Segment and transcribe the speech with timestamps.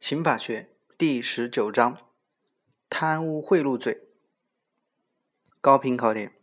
[0.00, 1.98] 刑法学第十九章：
[2.88, 4.08] 贪污贿赂罪。
[5.60, 6.34] 高频考点：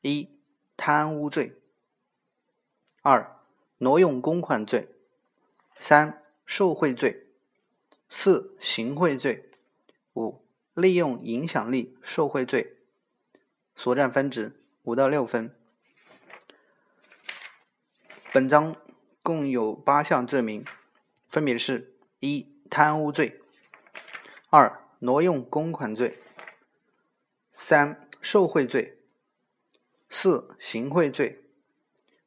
[0.00, 0.28] 一、
[0.76, 1.52] 贪污罪；
[3.02, 3.38] 二、
[3.78, 4.88] 挪用公款罪；
[5.78, 7.28] 三、受贿罪；
[8.10, 9.44] 四、行贿罪；
[10.14, 10.44] 五、
[10.74, 12.76] 利用影响力受贿罪。
[13.76, 15.54] 所占分值五到六分。
[18.32, 18.74] 本章
[19.22, 20.64] 共有八项罪名，
[21.28, 23.40] 分别是：一、贪污罪；
[24.50, 26.14] 二、挪用公款罪；
[27.52, 28.98] 三、受贿罪；
[30.08, 31.38] 四、行贿罪；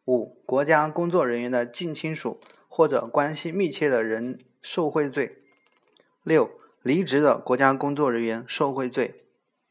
[0.06, 5.38] 五、国家工作人员的近亲属或者关系密切的人受贿罪；
[6.24, 6.50] 六、
[6.82, 9.24] 离职的国家工作人员受贿罪；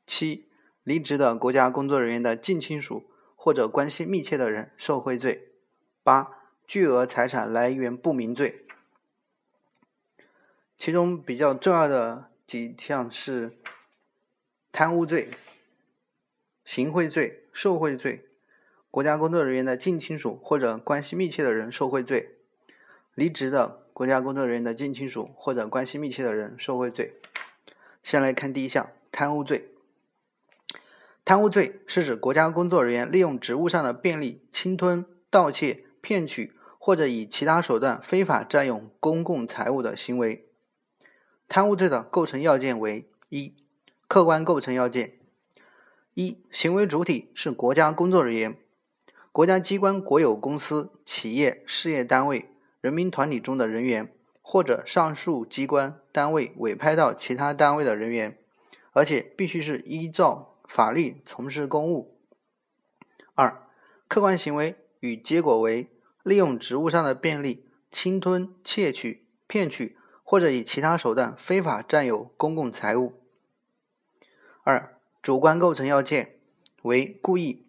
[0.07, 0.49] 七、
[0.85, 3.05] 离职的国家工作人员的近亲属
[3.35, 5.49] 或者关系密切的人受贿罪；
[6.03, 6.31] 八、
[6.67, 8.67] 巨额财产来源不明罪。
[10.79, 13.59] 其中比较重要的几项是
[14.71, 15.29] 贪污罪、
[16.65, 18.27] 行贿罪、受贿罪、
[18.89, 22.37] 国家工作人员的近亲属或者关系密切的人受贿罪、
[23.17, 27.15] 离职的国家工作人员的近亲属或者关系密切的人受贿罪。
[28.01, 29.73] 先来看第一项贪污罪。
[31.25, 40.48] 贪污罪是指国家工作人员利用职务上的便利，侵吞、盗窃、骗取或者以其他手段非法占用公共财物的行为。
[41.49, 43.55] 贪污罪的构成要件为：一、
[44.07, 45.19] 客观构成要件：
[46.13, 48.59] 一、行为主体是国家工作人员、
[49.33, 52.51] 国家机关、国有公司、企业、事业单位、
[52.83, 58.39] 人民团体中的人员，或者上述机关单位委派到其他单位的人员，
[58.93, 62.19] 而且必须是依照法律从事公务。
[63.35, 63.67] 二、
[64.07, 65.89] 客观行为与结果为
[66.23, 69.98] 利用职务上的便利，侵吞、窃取、骗取。
[70.31, 73.15] 或者以其他手段非法占有公共财物。
[74.63, 76.39] 二、主观构成要件
[76.83, 77.65] 为故意，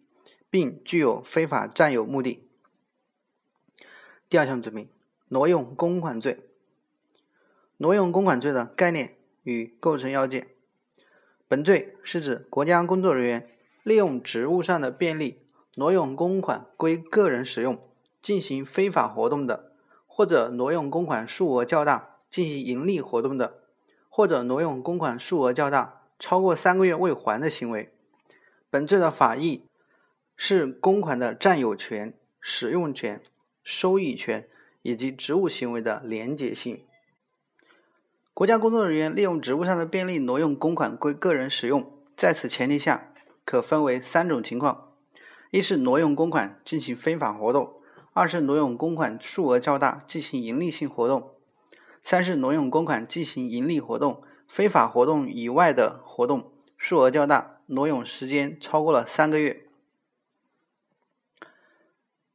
[0.49, 2.45] 并具有非法占有目的。
[4.27, 4.89] 第二项罪名：
[5.29, 6.49] 挪用公款罪。
[7.77, 10.49] 挪用公款罪的概念与构成要件。
[11.47, 13.49] 本罪是指国家工作人员
[13.83, 15.45] 利用职务上的便利，
[15.75, 17.79] 挪用公款归个人使用，
[18.21, 19.71] 进行非法活动的，
[20.05, 22.08] 或者挪用公款数额较大。
[22.29, 23.63] 进行盈利活动的，
[24.09, 27.93] 或者挪用公款数额较大、超过三个月未还的行为。
[28.69, 29.63] 本罪的法益
[30.35, 33.21] 是公款的占有权、使用权、
[33.63, 34.47] 收益权
[34.83, 36.85] 以及职务行为的廉洁性。
[38.33, 43.11] 国家工作人员利用职务上的便利挪用公款归个人使用，在此前提下，
[43.43, 44.93] 可分为三种情况：
[45.51, 47.81] 一是挪用公款进行非法活动；
[48.13, 51.31] 二是挪用公款数额较大进行盈利性活动。
[52.09, 59.67] 三是挪用公款进行盈利活动、非法活动以外的活动，数额较大，挪用时间超过了三个月。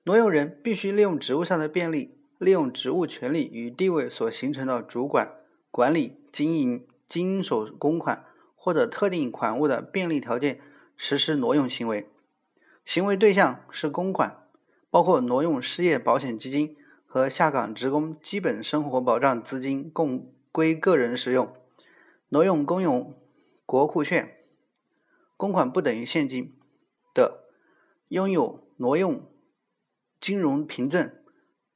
[0.05, 5.33] 挪用人必须利用职务上的便利，利用职务权利与地位所形成的主管、
[5.73, 8.25] 管理、经营、经手公款
[8.55, 10.61] 或者特定款物的便利条件，
[10.97, 12.09] 实施挪用行为。
[12.85, 14.47] 行为对象是公款，
[14.89, 16.77] 包括挪用失业保险基金。
[17.15, 21.55] 和下岗职工基本生活保障资金共归个人使用，
[22.31, 23.15] 挪用公用
[23.65, 24.39] 国库券，
[25.37, 26.59] 公款不等于现金
[27.15, 27.45] 的，
[28.09, 29.31] 拥有挪用
[30.19, 31.15] 金融凭证、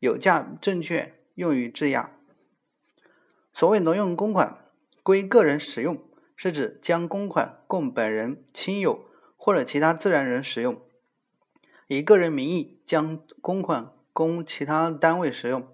[0.01, 2.19] 有价证券用于质押。
[3.53, 4.69] 所谓挪用公款
[5.05, 6.03] 归个人使用，
[6.35, 9.05] 是指将公款供本人、亲友
[9.37, 10.83] 或者其他自然人使用，
[11.87, 13.93] 以个人名义将公款。
[14.19, 15.65] 供其他单位使用，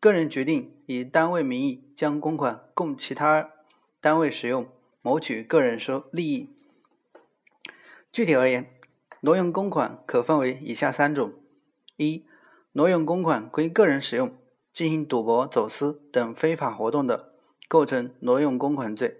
[0.00, 3.50] 个人决定以单位名义将公款供其他
[4.00, 4.66] 单位使用，
[5.02, 6.48] 谋取个人收利益。
[8.10, 8.70] 具体而言，
[9.20, 11.34] 挪用公款可分为以下三种：
[11.98, 12.24] 一、
[12.72, 14.34] 挪用公款归个人使用，
[14.72, 17.34] 进行赌博、走私等非法活动的，
[17.68, 19.16] 构成挪用公款罪；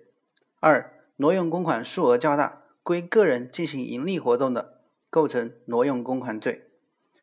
[0.60, 4.80] 二、挪用公款数额较大，归个人进行盈利活动的，
[5.10, 6.62] 构成挪用公款罪；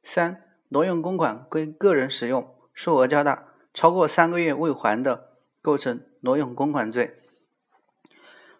[0.03, 0.43] 三、
[0.75, 7.17] 挪用公款归个人使用，数额较大，超过三个月未还的，构成挪用公款罪。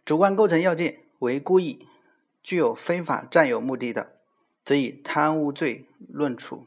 [0.06, 1.86] 主观构成要件为故意，
[2.42, 4.16] 具有非法占有目的的，
[4.64, 6.66] 则以贪污罪论处。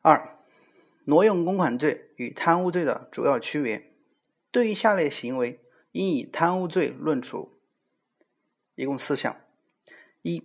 [0.00, 0.38] 二、
[1.04, 3.92] 挪用公款罪与贪污罪的主要区别。
[4.50, 5.60] 对于下列行为，
[5.92, 7.60] 应以贪污罪论处。
[8.74, 9.38] 一共四项：
[10.22, 10.42] 一、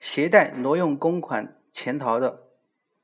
[0.00, 2.40] 携带挪用公款潜逃的；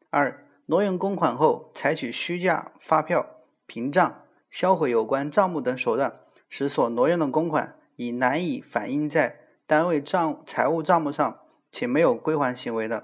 [0.08, 11.38] 二、挪用公款后，采取虚假发票、凭账、销毁有关账目等手段，使所挪用的公款已难以反映在单位账财务账目上，
[11.70, 13.02] 且没有归还行为的；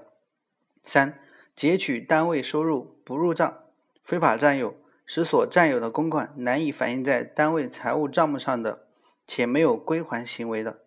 [0.83, 1.19] 三、
[1.55, 3.63] 截取单位收入不入账，
[4.03, 4.75] 非法占有，
[5.05, 8.87] 使所占有的公款难以反映在单位财务账目上的，
[9.27, 10.79] 且没有归还行为的；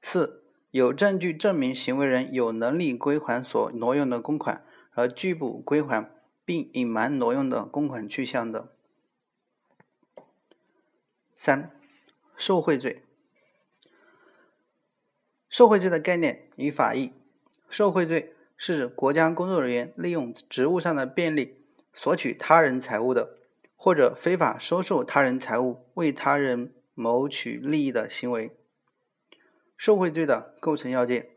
[0.00, 0.37] 四、
[0.70, 6.10] 有证据证明行为人有能力归还所挪用的公款，而拒不归还
[6.44, 8.72] 并隐瞒挪用的公款去向的。
[11.34, 11.70] 三、
[12.36, 13.02] 受贿罪。
[15.48, 17.12] 受贿罪的概念与法义：
[17.70, 21.64] 受贿罪是指国家工作人员利用职务上的便利，
[21.94, 23.38] 索取他人财物的，
[23.74, 28.57] 或者非法收受他人财物，为他人谋取利益的行为。
[29.78, 31.30] 受贿罪的构成要件：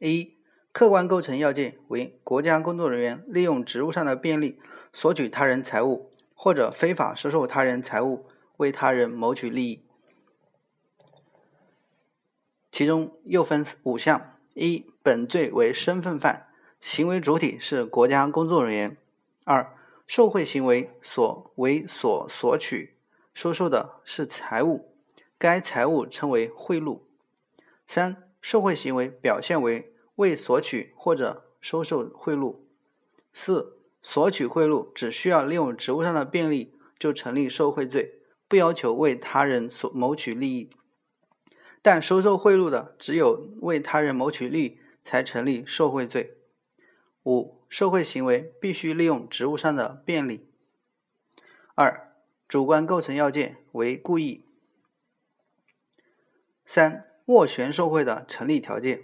[0.00, 0.34] 一、
[0.72, 4.60] 客观构成要件为国家工作人员利用职务上的便利，
[4.92, 8.26] 索取他人财物，或者非法收受他人财物，
[8.56, 9.84] 为他人谋取利益。
[12.72, 16.48] 其中又分五项：一、本罪为身份犯，
[16.80, 18.96] 行为主体是国家工作人员；
[19.44, 19.72] 二、
[20.08, 22.96] 受贿行为所为所索取、
[23.32, 24.92] 收受的是财物，
[25.38, 26.98] 该财物称为贿赂。
[27.94, 32.56] 三、受贿行为表现为为索取或者收受贿赂。
[33.34, 40.70] 四、索取贿赂只需要利用职务上的便利就成立受贿罪，不要求为他人所谋取利益。
[41.82, 46.38] 但收受贿赂的只有为他人谋取利益才成立受贿罪。
[47.26, 50.48] 五、受贿行为必须利用职务上的便利。
[51.74, 52.10] 二、
[52.48, 54.46] 主观构成要件为故意。
[56.64, 57.11] 三。
[57.26, 59.02] 斡旋受贿的成立条件：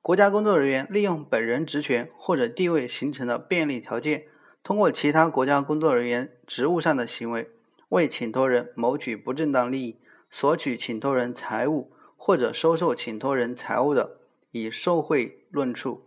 [0.00, 4.26] 国家工作人员利用本人职权或者地位形成的便利条件，
[4.62, 7.50] 通过其他国家工作人员职务上的行为，
[7.90, 9.98] 为请托人谋取不正当利益，
[10.30, 14.18] 索取请托人财物或者收受请托人财物的，
[14.50, 16.06] 以受贿论处。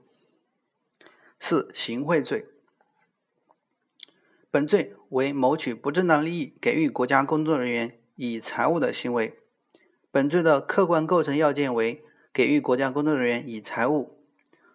[1.40, 2.48] 四、行贿罪。
[4.50, 9.38] 本罪为谋取不正当利益，给予国家工作人员以财物的行为。
[10.18, 12.04] 本罪的客观构成要件为
[12.34, 14.18] 给予国家工作人员以财物，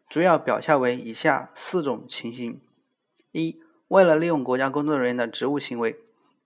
[0.09, 2.61] 主要表现为以下四种情形：
[3.33, 5.99] 一、为了利用国家工作人员的职务行为，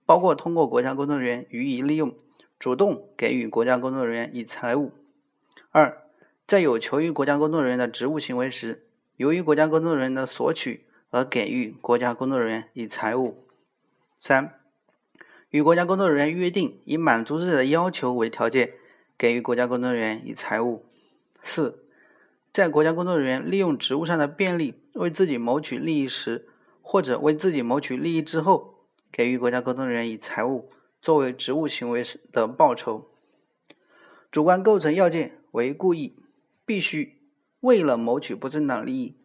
[0.03, 2.15] 包括通过国家工作人员予以利用，
[2.57, 4.89] 主动给予国家工作人员以财物；
[5.69, 6.01] 二、
[6.47, 13.43] 在有求于国家工作人员的职务行为时，由于国家工作人员的索取而给予国家工作人员以财物；
[14.17, 14.59] 三、
[15.51, 18.73] 与国家工作人员约定以满足自己的要求为条件。
[19.17, 20.85] 给予国家工作人员以财物。
[21.41, 21.83] 四，
[22.53, 26.47] 在国家工作人员利用职务上的便利为自己谋取利益时，
[26.81, 30.69] 或者为自己谋取利益之后，给予国家工作人员以财物
[31.01, 33.09] 作为职务行为时的报酬。
[34.29, 36.15] 主观构成要件为故意，
[36.65, 37.19] 必须
[37.61, 39.17] 为了谋取不正当利益，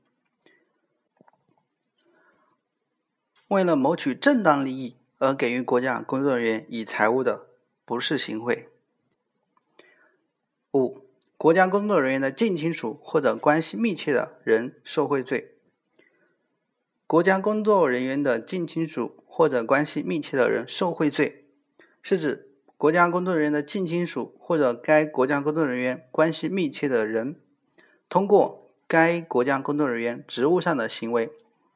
[3.48, 7.48] 为了谋取正当利益而给予国家工作人员以财物的，
[7.84, 8.71] 不是行贿。
[10.72, 11.02] 五、
[11.36, 15.56] 国家工作人员的近亲属或者关系密切的人受贿罪。
[17.06, 21.44] 国家工作人员的近亲属或者关系密切的人受贿罪，
[22.02, 27.38] 是指国家工作人员的近亲属或者该国家工作人员关系密切的人，
[28.08, 31.30] 通过该国家工作人员职务上的行为，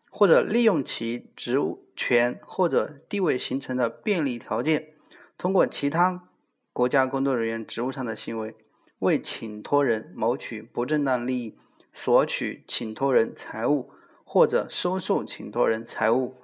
[0.09, 4.95] 或者利用其职务权或者地位形成的便利条件，
[5.37, 6.27] 通过其他
[6.73, 8.55] 国家工作人员职务上的行为。
[9.01, 11.59] 为请托人谋取不正当利益，
[11.93, 13.91] 索取请托人财物
[14.25, 16.37] 或者收受请托人财物，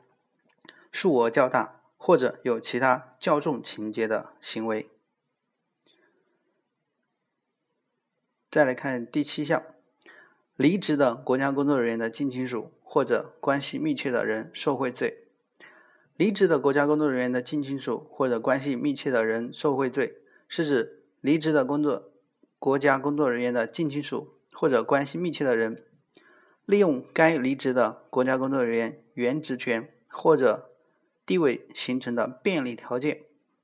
[0.91, 4.91] 数额较大或者有其他较重情节的行为。
[8.51, 9.63] 再来看第七项，
[10.57, 15.25] 离职的国家工作人员的近亲属或者关系密切的人受贿罪。
[16.17, 22.12] 离职的国家工作人员的近亲属或者关系密切的人受贿罪，是指离职的工作。
[22.63, 25.85] 国家工作人员的近亲属或者关系密切的人，
[26.65, 30.71] 利用该离职的国家工作人员原职权或者
[31.27, 33.23] 地位形成的便利条件，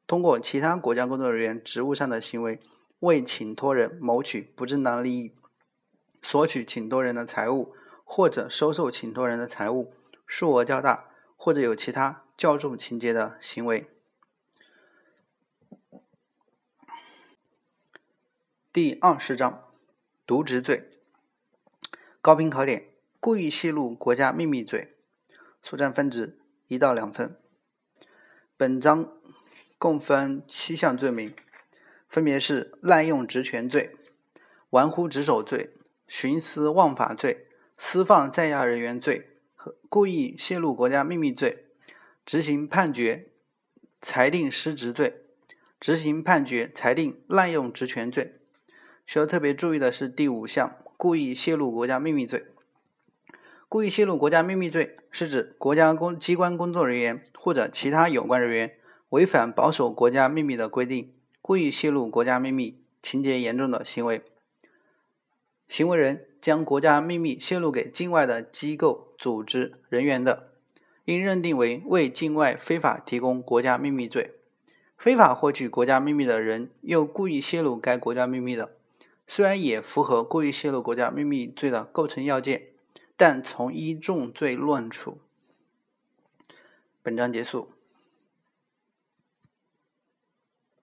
[0.09, 2.59] 通过其他国家工作人员职务上的行为，
[2.99, 5.37] 为请托人谋取不正当利益，
[6.21, 9.93] 索取请托人的财物或者收受请托人的财物，
[10.27, 13.87] 数额较大或者有其他较重情节的行为。
[18.71, 19.65] 第二十章，
[20.27, 20.91] 渎职罪。
[22.21, 22.85] 高频考点：
[23.19, 24.95] 故意泄露国家秘密罪。
[25.63, 27.35] 所占分值一到两分。
[28.59, 29.11] 本章
[29.79, 31.35] 共分七项罪名，
[32.11, 33.97] 分别是滥用职权罪、
[34.69, 35.71] 玩忽职守罪、
[36.07, 37.47] 徇私枉法罪、
[37.79, 41.65] 私放在押人员罪和故意泄露国家秘密罪、
[42.27, 43.31] 执行判决
[44.03, 45.23] 裁定失职罪、
[45.81, 48.35] 执行判决裁定滥用职权罪。
[49.09, 52.45] 需要特别注意的是第五项，故意泄露国家秘密罪。
[53.67, 58.75] 故意泄露国家秘密罪是指国家公机关工作人员或者其他有关人员
[59.09, 64.23] 违反保守国家秘密的规定，故意泄露国家秘密，情节严重的行为。
[65.71, 70.53] 行为人将国家秘密泄露给境外的机构、组织、人员的，
[71.07, 74.35] 应认定为为境外非法提供国家秘密罪。
[74.99, 78.75] 非法获取国家秘密的人又故意泄露该国家秘密的。
[79.31, 82.69] 虽然也符合故意泄露国家秘密罪的构成要件，
[83.15, 85.21] 但从一重罪论处。
[87.03, 87.78] 本章结束。